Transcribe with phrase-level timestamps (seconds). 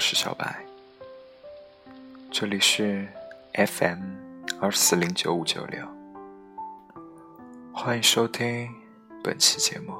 [0.00, 0.64] 我是小白，
[2.30, 3.06] 这里是
[3.52, 3.98] FM
[4.58, 5.86] 二四零九五九六，
[7.70, 8.74] 欢迎收听
[9.22, 9.92] 本期节目。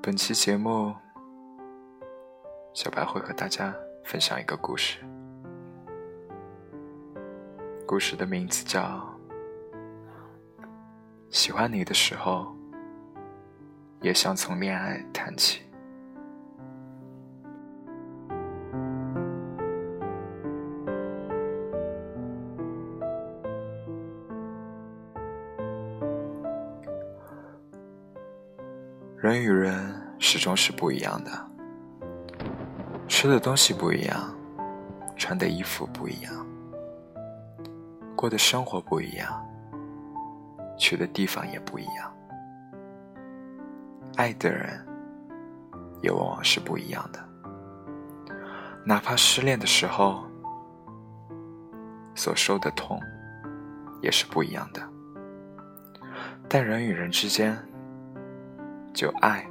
[0.00, 0.94] 本期节目，
[2.72, 3.74] 小白会和大家
[4.04, 4.98] 分享一个故事，
[7.84, 8.80] 故事的名字叫
[11.30, 12.56] 《喜欢你的时候》。
[14.02, 15.62] 也想从恋爱谈起。
[29.44, 31.30] 与人始终是不一样的，
[33.06, 34.34] 吃的东西不一样，
[35.16, 36.46] 穿的衣服不一样，
[38.16, 39.46] 过的生活不一样，
[40.78, 42.10] 去的地方也不一样。
[44.16, 44.82] 爱的人
[46.00, 47.22] 也往往是不一样的，
[48.82, 50.24] 哪怕失恋的时候
[52.14, 52.98] 所受的痛
[54.00, 54.80] 也是不一样的。
[56.48, 57.54] 但人与人之间，
[58.94, 59.44] 就爱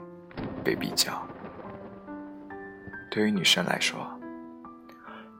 [0.63, 1.21] 被比较。
[3.11, 3.99] 对于女生来说，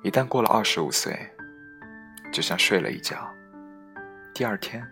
[0.04, 1.18] 一旦过了二十五岁，
[2.32, 3.28] 就像睡了一觉，
[4.34, 4.86] 第二天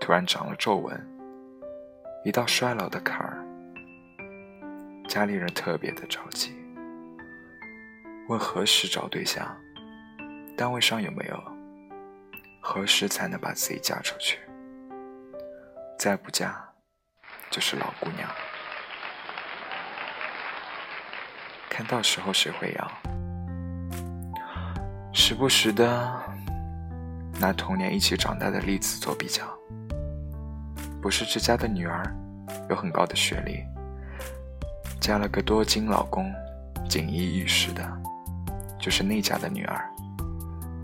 [0.00, 1.00] 突然长了皱纹。
[2.24, 3.38] 一道衰老的坎儿，
[5.06, 6.52] 家里人特别的着急，
[8.28, 9.56] 问何时找对象，
[10.56, 11.40] 单位上有没有，
[12.60, 14.40] 何时才能把自己嫁出去？
[15.96, 16.65] 再不嫁，
[17.50, 18.28] 就是老姑娘，
[21.70, 22.90] 看到时候谁会要？
[25.12, 26.22] 时不时的
[27.40, 29.42] 拿童年一起长大的例子做比较。
[31.00, 32.14] 不是这家的女儿
[32.68, 33.64] 有很高的学历，
[35.00, 36.32] 嫁了个多金老公，
[36.88, 37.82] 锦衣玉食的；
[38.78, 39.88] 就是那家的女儿，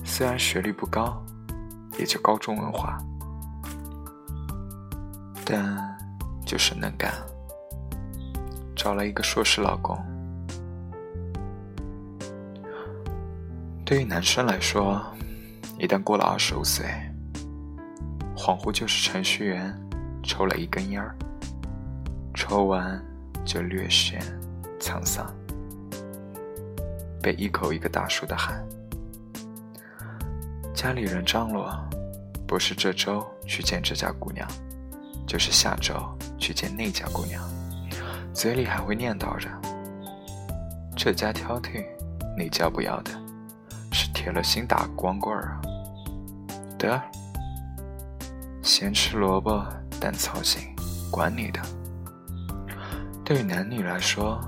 [0.05, 1.21] 虽然学历不高，
[1.99, 2.99] 也就高中文化，
[5.45, 5.92] 但
[6.53, 7.11] 就是能干，
[8.77, 9.99] 找了一个硕士老公。
[13.87, 15.03] 对于男生来说，
[15.79, 16.85] 一旦过了二十五岁，
[18.37, 19.75] 恍惚就是程序员。
[20.23, 21.17] 抽了一根烟儿，
[22.35, 23.03] 抽完
[23.47, 24.21] 就略显
[24.79, 25.27] 沧桑，
[27.23, 28.63] 被一口一个大叔的喊。
[30.75, 31.75] 家里人张罗，
[32.47, 34.47] 不是这周去见这家姑娘，
[35.27, 35.95] 就是下周
[36.43, 37.41] 去见那家姑娘，
[38.35, 39.49] 嘴里还会念叨着：
[40.97, 41.87] 这家挑剔，
[42.37, 43.13] 那家不要的，
[43.93, 45.63] 是铁了心打光棍儿啊！
[46.77, 47.01] 得，
[48.61, 49.65] 咸吃萝卜。
[50.01, 50.61] 淡操心，
[51.13, 51.63] 管你的。
[53.25, 54.41] 对于男女来说，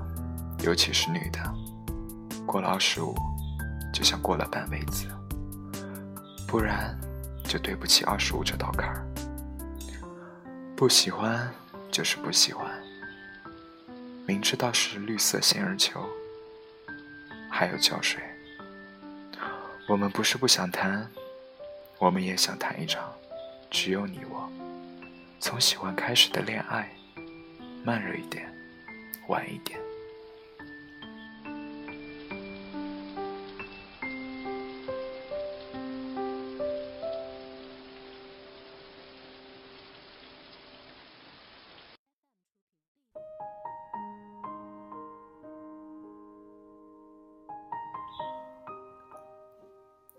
[0.65, 1.39] 尤其是女的，
[2.45, 3.15] 过了二十五，
[3.93, 5.07] 就像过了半辈子，
[6.45, 6.93] 不然
[7.45, 9.07] 就对不起二十五这道坎儿。
[10.75, 11.49] 不喜欢
[11.95, 12.69] 就是不喜欢，
[14.27, 16.05] 明知道是绿色仙人球，
[17.49, 18.21] 还有浇水。
[19.87, 21.09] 我们不是不想谈，
[21.97, 23.15] 我们也想谈一场，
[23.71, 24.51] 只有你我。
[25.39, 26.93] 从喜欢开始的恋爱，
[27.85, 28.45] 慢热一点，
[29.29, 29.79] 晚一点。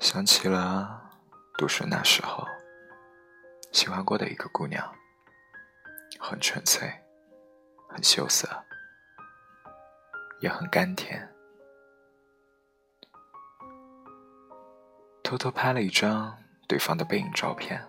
[0.07, 1.03] 想起了
[1.59, 2.47] 读书那时候，
[3.73, 4.81] 喜欢过的一个姑娘。
[6.21, 6.89] 很纯粹，
[7.89, 8.49] 很羞涩，
[10.39, 11.29] 也很甘甜。
[15.25, 16.39] 偷偷拍了一张
[16.69, 17.85] 对方的背影照片，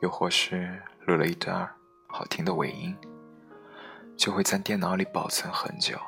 [0.00, 1.70] 又或是录了一段
[2.08, 2.96] 好听的尾音，
[4.16, 5.98] 就会在电脑里保存很久，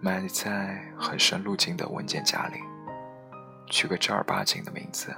[0.00, 2.60] 埋在很深路径的文件夹里，
[3.70, 5.14] 取个正儿八经的名字，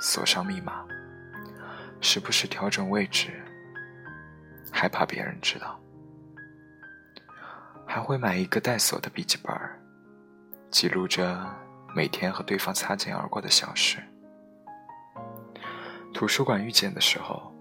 [0.00, 0.86] 锁上密码，
[2.00, 3.32] 时不时调整位置。
[4.70, 5.80] 害怕别人知道，
[7.86, 9.52] 还会买一个带锁的笔记本，
[10.70, 11.44] 记录着
[11.96, 13.98] 每天和对方擦肩而过的小事。
[16.14, 17.52] 图书馆遇见的时候，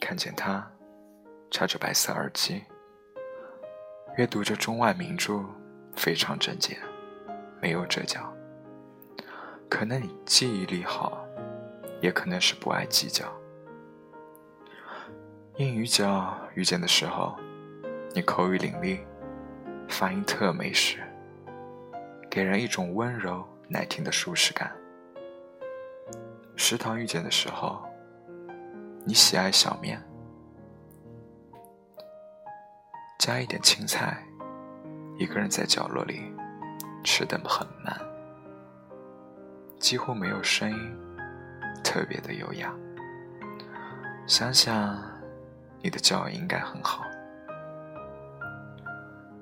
[0.00, 0.70] 看见他
[1.50, 2.62] 插着白色耳机，
[4.16, 5.42] 阅读着中外名著，
[5.96, 6.78] 非常整洁，
[7.60, 8.31] 没有折角。
[9.72, 11.26] 可能你记忆力好，
[12.02, 13.24] 也可能是不爱计较。
[15.56, 17.34] 英语角遇见的时候，
[18.14, 19.00] 你口语伶俐，
[19.88, 21.02] 发音特美时，
[22.30, 24.70] 给人一种温柔耐听的舒适感。
[26.54, 27.82] 食堂遇见的时候，
[29.06, 29.98] 你喜爱小面，
[33.18, 34.22] 加一点青菜，
[35.18, 36.30] 一个人在角落里
[37.02, 37.98] 吃得很慢，
[39.82, 40.96] 几乎没有声音，
[41.82, 42.72] 特别的优雅。
[44.28, 44.96] 想想
[45.82, 47.04] 你的教育应该很好。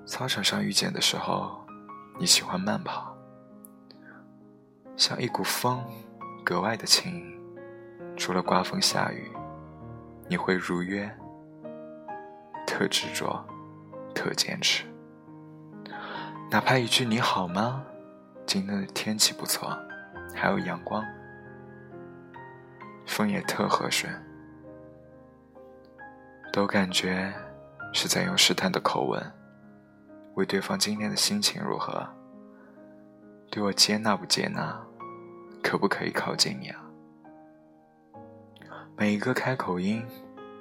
[0.06, 1.60] 操场上遇见的时候，
[2.18, 3.14] 你喜欢慢跑，
[4.96, 5.84] 像一股风，
[6.42, 7.38] 格外的轻盈。
[8.16, 9.30] 除了刮风下雨，
[10.26, 11.14] 你会如约，
[12.66, 13.44] 特执着，
[14.14, 14.84] 特坚持。
[16.50, 17.84] 哪怕一句“你好吗”，
[18.46, 19.78] 今天的天气不错，
[20.34, 21.04] 还有阳光，
[23.06, 24.12] 风也特和顺，
[26.52, 27.32] 都感觉
[27.92, 29.20] 是在用试探的口吻。
[30.34, 32.06] 问对方今天的心情如何？
[33.50, 34.80] 对我接纳不接纳？
[35.62, 36.80] 可不可以靠近你啊？
[38.96, 40.02] 每一个开口音，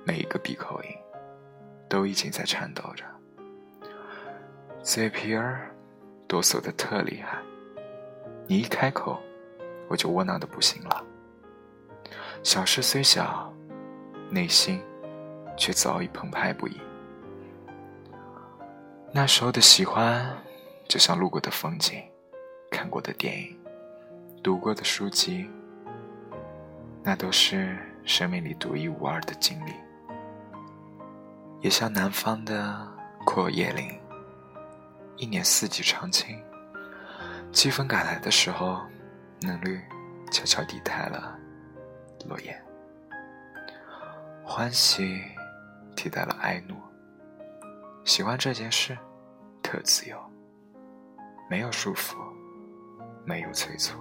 [0.04, 0.89] 每一个闭口音，
[1.88, 3.06] 都已经在颤抖着，
[4.81, 5.74] 嘴皮儿
[6.27, 7.38] 哆嗦的特厉害。
[8.48, 9.22] 你一开口，
[9.89, 11.03] 我就窝囊的不行了。
[12.44, 13.53] 小事虽小，
[14.30, 14.81] 内心
[15.57, 16.80] 却早已澎湃不已。
[19.12, 20.38] 那时候的喜欢，
[20.88, 22.01] 就像路过的风景，
[22.71, 23.59] 看过的电影，
[24.44, 25.50] 读过的书籍，
[27.03, 29.74] 那都是生命里独一无二的经历。
[31.62, 32.88] 也像南方的
[33.25, 33.89] 阔叶林，
[35.18, 36.41] 一年四季常青。
[37.51, 38.80] 季风赶来的时候，
[39.41, 39.81] 嫩绿
[40.31, 41.39] 悄悄地抬了
[42.25, 42.62] 落叶，
[44.44, 45.21] 欢喜
[45.95, 46.75] 替代了哀怒。
[48.03, 48.97] 喜欢这件事，
[49.63, 50.19] 特自由，
[51.50, 52.18] 没有束缚，
[53.25, 53.97] 没有催促，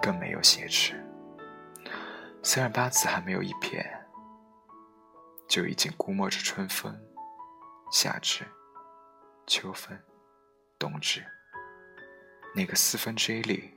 [0.00, 0.94] 更没有挟持。
[2.42, 3.84] 虽然八字还没有一撇，
[5.46, 6.98] 就已经估摸着春分、
[7.92, 8.44] 夏至、
[9.46, 10.00] 秋分、
[10.78, 11.22] 冬至
[12.54, 13.75] 那个四分之一里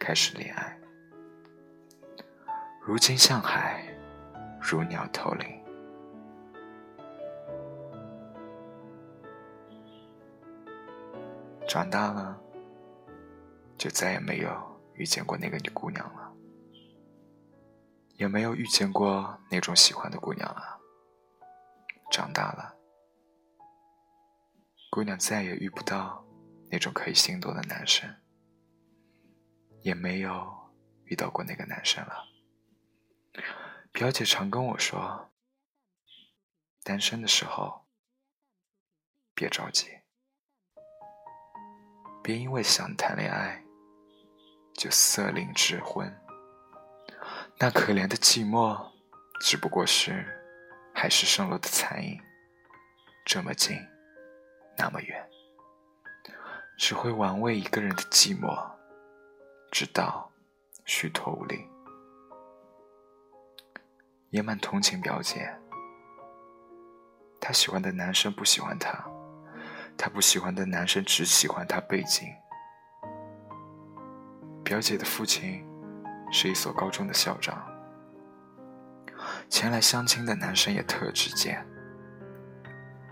[0.00, 0.76] 开始恋爱。
[2.82, 3.84] 如今向海，
[4.58, 5.46] 如鸟投林。
[11.68, 12.40] 长大了，
[13.76, 14.50] 就再也没有
[14.94, 16.32] 遇见过那个女姑娘了，
[18.14, 20.80] 也没有遇见过那种喜欢的姑娘了。
[22.10, 22.74] 长大了，
[24.90, 26.24] 姑娘再也遇不到
[26.70, 28.12] 那种可以心动的男生，
[29.82, 30.72] 也没有
[31.04, 32.24] 遇到过那个男生了。
[33.92, 35.30] 表姐常跟我说，
[36.82, 37.86] 单身的时候
[39.34, 39.88] 别着急。
[42.22, 43.64] 别因为想谈恋爱，
[44.74, 46.14] 就色令智昏。
[47.58, 48.92] 那可怜的寂寞，
[49.40, 50.24] 只不过是
[50.94, 52.20] 海市蜃楼的残影。
[53.24, 53.76] 这么近，
[54.76, 55.30] 那么远，
[56.78, 58.70] 只会玩味一个人的寂寞，
[59.70, 60.30] 直到
[60.84, 61.66] 虚脱无力。
[64.30, 65.52] 也蛮同情表姐，
[67.40, 69.04] 她喜欢的男生不喜欢她。
[69.98, 72.28] 她不喜欢的男生只喜欢她背景。
[74.64, 75.66] 表姐的父亲
[76.32, 77.68] 是一所高中的校长，
[79.48, 81.60] 前来相亲的男生也特直接，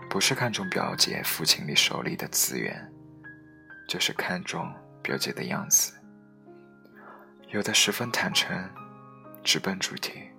[0.09, 2.89] 不是看中表姐父亲里手里的资源，
[3.89, 4.73] 就是看中
[5.03, 5.98] 表姐的样子。
[7.51, 8.55] 有的十分坦诚，
[9.43, 10.29] 直奔主题，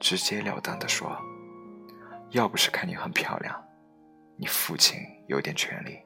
[0.00, 1.14] 直截了当的说
[2.32, 3.62] ：“要不是看你很漂亮。”
[4.38, 5.98] 你父亲有点权利，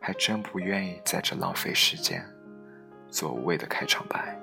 [0.00, 2.24] 还真不愿意在这浪费时间，
[3.08, 4.38] 做无谓的开场白。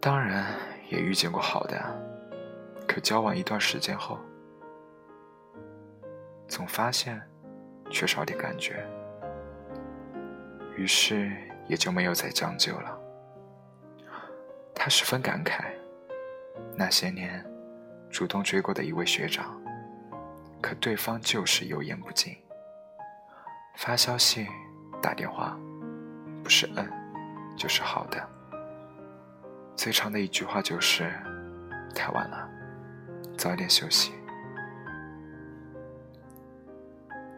[0.00, 0.54] 当然
[0.88, 1.80] 也遇见过好的，
[2.86, 4.18] 可交往一段时间后，
[6.46, 7.20] 总发现
[7.90, 8.84] 缺少点感觉，
[10.76, 11.32] 于是
[11.66, 12.98] 也就没有再将就了。
[14.74, 15.64] 他十分感慨，
[16.76, 17.44] 那些年
[18.10, 19.58] 主动追过的一位学长。
[20.60, 22.34] 可对方就是油盐不进，
[23.76, 24.46] 发消息、
[25.02, 25.58] 打电话，
[26.42, 26.90] 不是嗯，
[27.54, 28.26] 就是好的。
[29.76, 31.12] 最长的一句话就是
[31.94, 32.48] “太晚了，
[33.36, 34.14] 早点休息”。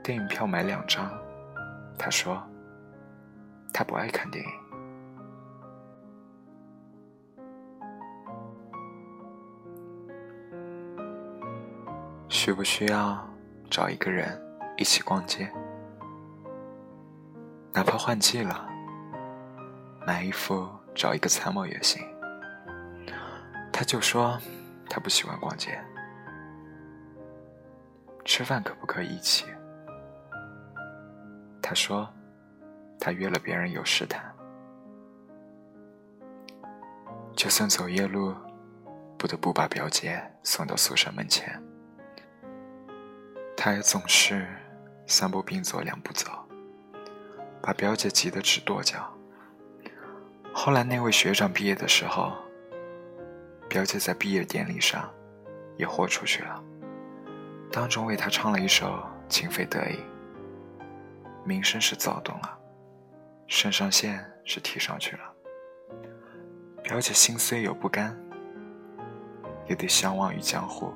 [0.05, 1.11] 电影票买两张，
[1.99, 2.41] 他说
[3.73, 4.51] 他不爱看电影。
[12.29, 13.19] 需不需要
[13.71, 14.41] 找一个人
[14.77, 15.51] 一起逛街？
[17.73, 18.69] 哪怕换季了，
[20.07, 22.03] 买衣服找一个参谋也行。
[23.73, 24.39] 他就说
[24.89, 25.79] 他不喜欢逛街。
[28.25, 29.45] 吃饭可不可以一起？
[31.61, 32.09] 他说
[32.99, 34.35] 他约了别人有事谈。
[37.35, 38.35] 就算走夜路，
[39.19, 41.63] 不得不把表姐送到宿舍门前，
[43.57, 44.47] 他也总是
[45.07, 46.31] 三步并作两步走，
[47.61, 49.13] 把表姐急得直跺脚。
[50.55, 52.33] 后来那位学长毕业的时候，
[53.69, 55.13] 表姐在毕业典礼上
[55.77, 56.65] 也豁出去了，
[57.71, 58.87] 当众为他唱了一首
[59.29, 59.97] 《情非得已》，
[61.45, 62.59] 名声是躁动了，
[63.47, 65.23] 肾上腺是提上去了。
[66.83, 68.17] 表姐心虽有不甘，
[69.69, 70.93] 也得相忘于江湖。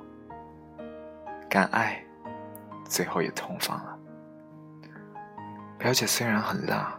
[1.49, 2.05] 敢爱，
[2.85, 3.99] 最后也同房了。
[5.79, 6.97] 表姐虽然很辣，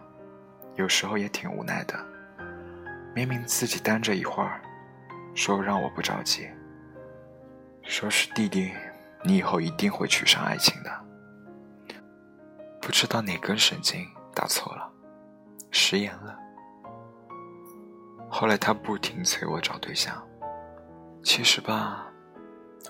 [0.74, 1.98] 有时候也挺无奈的。
[3.14, 4.60] 明明自己单着一会儿，
[5.34, 6.48] 说让我不着急，
[7.82, 8.72] 说是弟弟，
[9.22, 10.90] 你以后一定会娶上爱情的。
[12.80, 14.90] 不知道哪根神经打错了，
[15.92, 16.38] 食言了。
[18.30, 20.26] 后来他不停催我找对象，
[21.22, 22.06] 其实吧，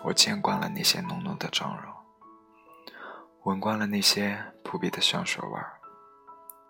[0.05, 1.93] 我见惯了那些浓浓的妆容，
[3.43, 5.73] 闻惯了那些扑鼻的香水味儿，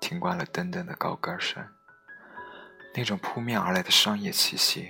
[0.01, 1.63] 听惯了噔噔的高跟声，
[2.95, 4.89] 那种扑面而来的商业气息，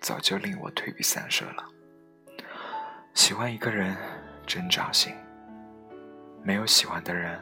[0.00, 1.64] 早就令我退避三舍了。
[3.14, 3.96] 喜欢一个人
[4.46, 5.12] 真扎心，
[6.44, 7.36] 没有喜欢的人，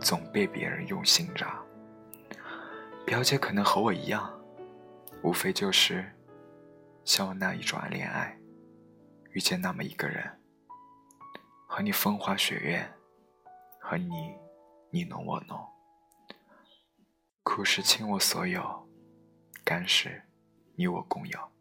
[0.00, 1.56] 总被别人用心扎。
[3.08, 4.38] 表姐可能和我一样。
[5.22, 6.14] 无非就是
[7.06, 8.38] 像我那一桩恋爱，
[9.30, 10.38] 遇见那么一个人，
[11.66, 12.86] 和你风花雪月，
[13.80, 14.36] 和你
[14.90, 15.58] 你侬我侬，
[17.42, 18.86] 苦时倾我所有，
[19.64, 20.22] 甘时
[20.74, 21.52] 你我共有，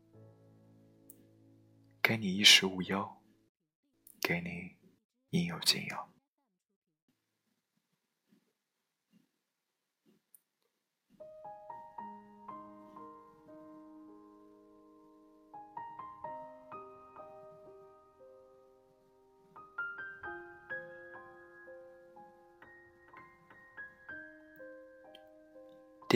[2.02, 3.10] 给你衣食无忧，
[4.22, 4.76] 给你
[5.30, 6.17] 应有尽有。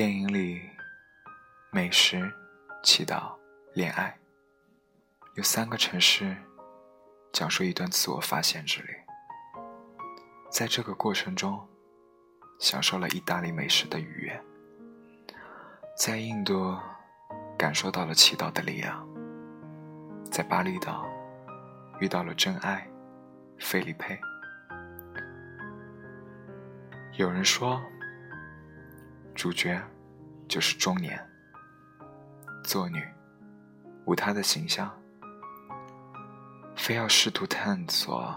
[0.02, 0.60] 电影里，
[1.70, 2.34] 美食、
[2.82, 3.36] 祈祷、
[3.76, 4.18] 恋爱，
[5.36, 6.36] 有三个城市，
[7.32, 8.98] 讲述一段自我发现之旅。
[10.50, 11.70] 在这个过程中，
[12.58, 14.34] 享受了意大利美食的愉悦；
[15.96, 16.76] 在印度，
[17.56, 19.06] 感受到了祈祷的力量；
[20.32, 21.08] 在巴厘岛，
[22.00, 22.90] 遇到了真爱，
[23.60, 24.20] 菲利佩。
[27.20, 27.80] 有人说。
[29.34, 29.82] 主角
[30.48, 31.20] 就是中年
[32.64, 33.04] 作女，
[34.06, 34.92] 无他的形象，
[36.76, 38.34] 非要试图探索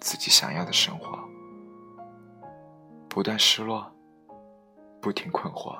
[0.00, 1.18] 自己想要的生活，
[3.08, 3.92] 不断失落，
[5.00, 5.78] 不停困惑，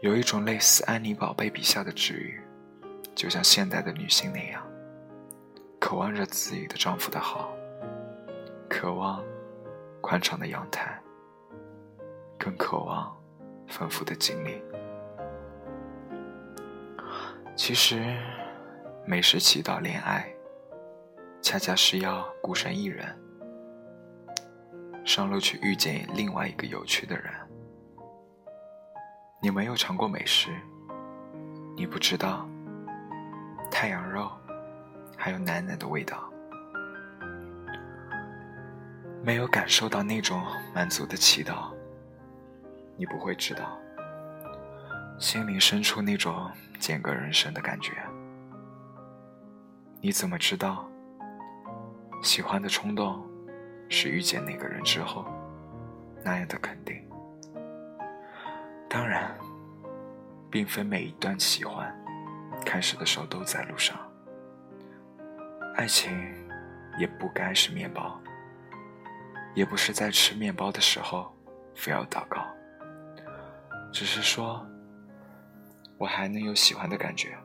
[0.00, 2.40] 有一种类似安妮宝贝笔下的治愈，
[3.14, 4.64] 就像现代的女性那样，
[5.78, 7.52] 渴望着自己的丈夫的好，
[8.68, 9.22] 渴望
[10.00, 10.98] 宽敞的阳台。
[12.38, 13.14] 更渴望
[13.66, 14.62] 丰富的经历。
[17.56, 18.16] 其实，
[19.06, 20.28] 美食、祈祷、恋爱，
[21.40, 23.16] 恰恰是要孤身一人
[25.04, 27.32] 上路去遇见另外一个有趣的人。
[29.40, 30.50] 你没有尝过美食，
[31.76, 32.48] 你不知道
[33.70, 34.30] 太阳肉
[35.16, 36.32] 还有奶奶的味道，
[39.22, 40.42] 没有感受到那种
[40.74, 41.73] 满足的祈祷。
[42.96, 43.78] 你不会知道，
[45.18, 47.92] 心灵深处那种间隔人生的感觉。
[50.00, 50.88] 你怎么知道，
[52.22, 53.26] 喜欢的冲动
[53.88, 55.26] 是遇见那个人之后
[56.22, 57.02] 那样的肯定？
[58.88, 59.34] 当然，
[60.50, 61.92] 并非每一段喜欢
[62.64, 63.98] 开始的时候都在路上。
[65.74, 66.12] 爱情
[66.96, 68.20] 也不该是面包，
[69.52, 71.34] 也不是在吃面包的时候
[71.74, 72.53] 非要祷告。
[73.94, 74.60] 只是说，
[75.98, 77.38] 我还能有喜欢的感觉，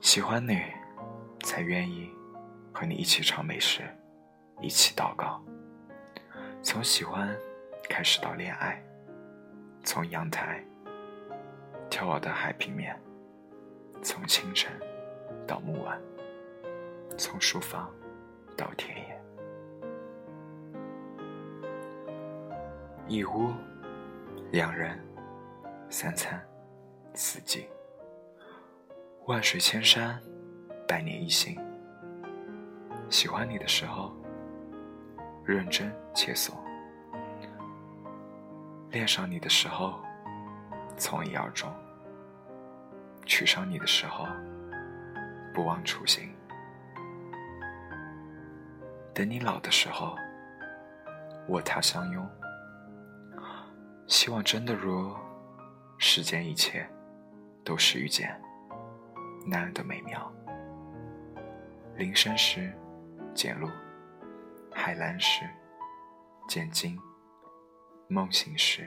[0.00, 0.56] 喜欢你，
[1.42, 2.08] 才愿意
[2.72, 3.82] 和你一起尝美食，
[4.60, 5.42] 一起祷告。
[6.62, 7.36] 从喜欢
[7.88, 8.80] 开始到恋爱，
[9.82, 10.64] 从阳台
[11.90, 12.96] 眺望到海平面，
[14.00, 14.72] 从清晨
[15.44, 16.00] 到暮晚，
[17.18, 17.92] 从书房
[18.56, 19.20] 到田野，
[23.08, 23.52] 一屋
[24.52, 24.98] 两人，
[25.90, 26.40] 三餐
[27.14, 27.68] 四季，
[29.26, 30.20] 万水千山，
[30.86, 31.58] 百年一心。
[33.10, 34.12] 喜欢你的时候，
[35.44, 36.54] 认真且怂；
[38.90, 40.00] 恋上你的时候，
[40.96, 41.68] 从一而终；
[43.26, 44.26] 娶上你的时候，
[45.52, 46.32] 不忘初心。
[49.12, 50.16] 等你老的时候，
[51.48, 52.26] 我他相拥。
[54.08, 55.14] 希望真的如
[55.98, 56.88] 世间一切
[57.64, 58.40] 都是遇见
[59.46, 60.32] 那样的美妙。
[61.96, 62.72] 林深时。
[63.34, 63.68] 见鹿，
[64.72, 65.46] 海蓝时
[66.48, 66.98] 见鲸，
[68.08, 68.82] 梦醒时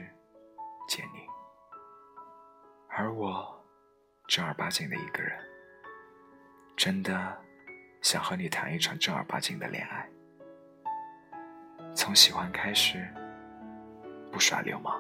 [0.88, 1.20] 见你。
[2.88, 3.64] 而我
[4.28, 5.40] 正儿八经的一个人，
[6.76, 7.38] 真的
[8.02, 10.10] 想和你谈一场正儿八经的恋爱。
[11.94, 13.08] 从喜欢开始，
[14.32, 15.00] 不耍流氓。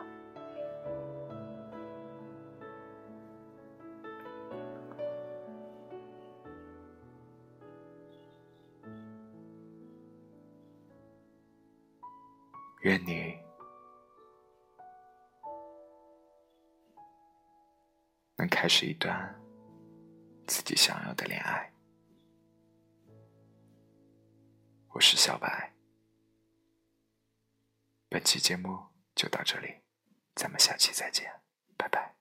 [12.81, 13.37] 愿你
[18.37, 19.35] 能开始一段
[20.47, 21.69] 自己想要的恋爱。
[24.93, 25.73] 我是小白，
[28.07, 28.79] 本期节目
[29.13, 29.81] 就到这里，
[30.35, 31.41] 咱们下期再见，
[31.77, 32.18] 拜拜。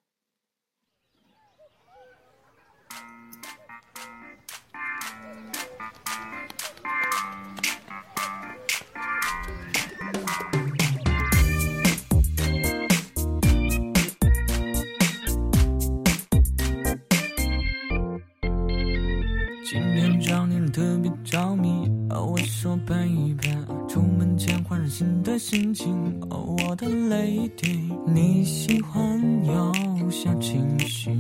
[19.71, 21.69] 今天妆点特别着迷，
[22.09, 23.37] 哦，我说 baby，，
[23.87, 31.11] 出门前换上新的心情，哦，我的 lady，你喜欢有小情绪，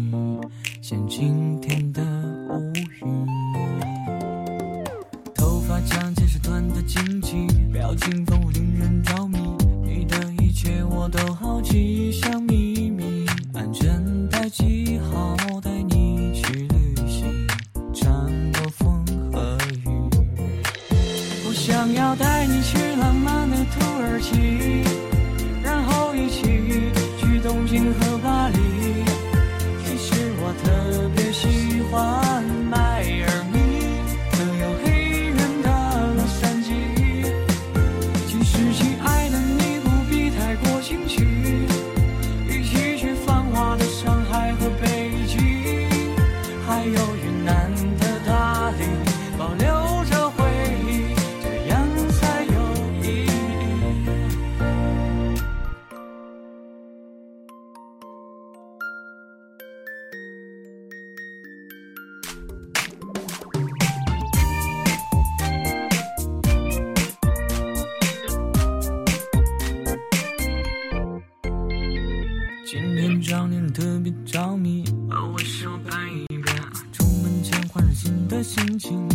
[78.29, 79.09] 的心情，